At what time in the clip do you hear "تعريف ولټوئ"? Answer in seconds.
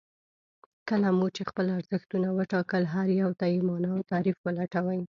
4.11-5.01